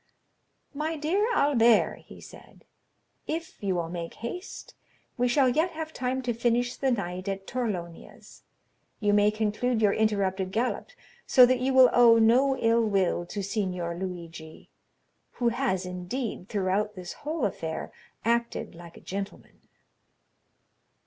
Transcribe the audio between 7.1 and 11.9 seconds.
at Torlonia's. You may conclude your interrupted galop, so that you